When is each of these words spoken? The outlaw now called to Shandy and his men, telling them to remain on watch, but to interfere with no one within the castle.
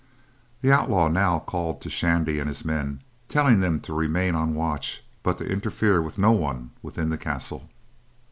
The 0.61 0.71
outlaw 0.71 1.09
now 1.09 1.37
called 1.37 1.79
to 1.81 1.89
Shandy 1.91 2.39
and 2.39 2.47
his 2.47 2.65
men, 2.65 3.01
telling 3.29 3.59
them 3.59 3.79
to 3.81 3.93
remain 3.93 4.33
on 4.33 4.55
watch, 4.55 5.03
but 5.21 5.37
to 5.37 5.45
interfere 5.45 6.01
with 6.01 6.17
no 6.17 6.31
one 6.31 6.71
within 6.81 7.09
the 7.09 7.19
castle. 7.19 7.69